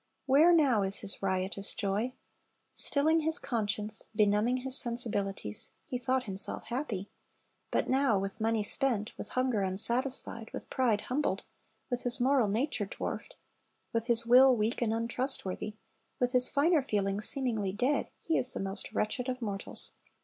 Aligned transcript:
Where 0.25 0.51
now 0.51 0.81
is 0.81 1.01
his 1.01 1.21
riotous 1.21 1.73
joy? 1.75 2.13
Stilling 2.73 3.19
his 3.19 3.37
conscience, 3.37 4.07
benumbing 4.15 4.61
his 4.63 4.75
.sensibilities, 4.75 5.69
he 5.85 5.99
thought 5.99 6.23
himself 6.23 6.63
happy; 6.63 7.11
but 7.69 7.87
now, 7.87 8.17
with 8.17 8.41
money 8.41 8.63
spent, 8.63 9.11
with 9.15 9.29
hunger 9.29 9.61
unsatisfied, 9.61 10.49
with 10.53 10.71
pride 10.71 11.01
humbled, 11.01 11.43
with 11.91 12.01
his 12.01 12.19
moral 12.19 12.47
nature 12.47 12.87
dwarfed, 12.87 13.35
with 13.93 14.07
his 14.07 14.25
will 14.25 14.55
weak 14.55 14.81
and 14.81 14.91
untrustworthy, 14.91 15.75
with 16.19 16.31
his 16.31 16.49
finer 16.49 16.81
feelings 16.81 17.29
seemingly 17.29 17.71
dead, 17.71 18.09
he 18.21 18.39
is 18.39 18.53
the 18.53 18.59
most 18.59 18.91
wretched 18.93 19.29
of 19.29 19.39
mortals. 19.39 19.93